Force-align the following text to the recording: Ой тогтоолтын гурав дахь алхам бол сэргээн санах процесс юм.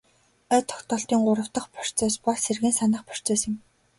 Ой 0.53 0.61
тогтоолтын 0.69 1.19
гурав 1.27 1.49
дахь 1.53 1.69
алхам 1.79 2.13
бол 2.25 2.37
сэргээн 2.43 2.75
санах 2.79 3.03
процесс 3.09 3.41
юм. 3.49 3.55